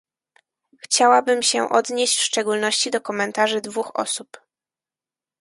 Chciałabym 0.77 1.41
się 1.43 1.69
odnieść 1.69 2.17
w 2.17 2.21
szczególności 2.23 2.91
do 2.91 3.01
komentarzy 3.01 3.61
dwóch 3.61 3.91
osób 3.95 4.41